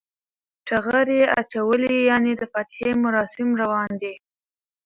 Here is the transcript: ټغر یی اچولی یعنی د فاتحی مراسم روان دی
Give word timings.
ټغر 0.67 1.07
یی 1.17 1.23
اچولی 1.39 1.97
یعنی 2.09 2.31
د 2.37 2.43
فاتحی 2.53 2.91
مراسم 3.03 3.47
روان 3.61 3.89
دی 4.01 4.13